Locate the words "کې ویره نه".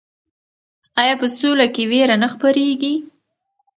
1.75-2.27